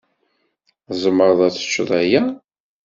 Tzemreḍ 0.87 1.39
ad 1.47 1.51
teččeḍ 1.53 1.89
aya? 2.01 2.21